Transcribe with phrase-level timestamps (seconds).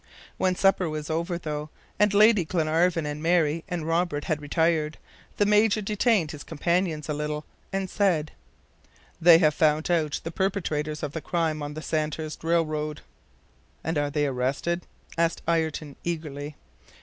[0.37, 1.69] When supper was over, though,
[1.99, 4.97] and Lady Glenarvan, and Mary, and Robert had retired,
[5.37, 8.31] the Major detained his companions a little, and said,
[9.21, 13.01] "They have found out the perpetrators of the crime on the Sandhurst railroad."
[13.83, 14.87] "And are they arrested?"
[15.19, 16.55] asked Ayrton, eagerly.